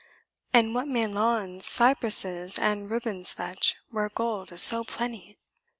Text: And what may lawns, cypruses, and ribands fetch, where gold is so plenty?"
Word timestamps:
And 0.51 0.73
what 0.73 0.87
may 0.87 1.05
lawns, 1.05 1.67
cypruses, 1.67 2.57
and 2.57 2.89
ribands 2.89 3.35
fetch, 3.35 3.75
where 3.91 4.09
gold 4.09 4.51
is 4.51 4.63
so 4.63 4.83
plenty?" 4.83 5.37